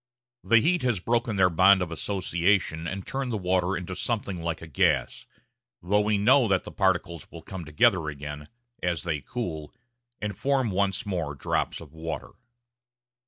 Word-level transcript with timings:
The 0.43 0.57
heat 0.61 0.81
has 0.81 0.99
broken 0.99 1.35
their 1.35 1.51
bond 1.51 1.83
of 1.83 1.91
association 1.91 2.87
and 2.87 3.05
turned 3.05 3.31
the 3.31 3.37
water 3.37 3.77
into 3.77 3.95
something 3.95 4.41
like 4.41 4.59
a 4.59 4.65
gas; 4.67 5.27
though 5.83 6.01
we 6.01 6.17
know 6.17 6.47
that 6.47 6.63
the 6.63 6.71
particles 6.71 7.29
will 7.29 7.43
come 7.43 7.65
together 7.65 8.09
again, 8.09 8.47
as 8.81 9.03
they 9.03 9.21
cool, 9.21 9.71
and 10.19 10.35
form 10.35 10.71
once 10.71 11.05
more 11.05 11.35
drops 11.35 11.79
of 11.81 11.93
water. 11.93 12.31